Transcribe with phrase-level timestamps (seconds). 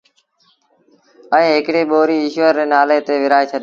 [1.35, 3.59] ائيٚݩ هڪڙيٚ ٻوريٚ ايٚشور ري نآلي تي ورهآئي ڇڏي دو